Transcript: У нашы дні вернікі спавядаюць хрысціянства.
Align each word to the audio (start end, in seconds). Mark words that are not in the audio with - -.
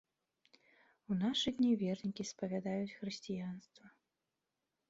У 1.11 1.17
нашы 1.23 1.53
дні 1.59 1.69
вернікі 1.83 2.25
спавядаюць 2.31 2.95
хрысціянства. 2.97 3.85